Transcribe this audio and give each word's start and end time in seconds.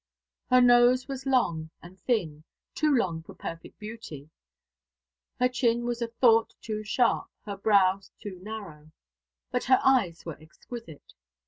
Her 0.49 0.61
nose 0.61 1.07
was 1.07 1.27
long 1.27 1.69
and 1.79 1.99
thin, 2.01 2.43
too 2.73 2.91
long 2.91 3.21
for 3.21 3.35
perfect 3.35 3.77
beauty. 3.77 4.31
Her 5.39 5.47
chin 5.47 5.85
was 5.85 6.01
a 6.01 6.07
thought 6.07 6.55
too 6.59 6.83
sharp, 6.83 7.29
her 7.45 7.55
brow 7.55 8.01
too 8.19 8.39
narrow. 8.39 8.89
But 9.51 9.65
her 9.65 9.79
eyes 9.83 10.25
were 10.25 10.41
exquisite. 10.41 11.13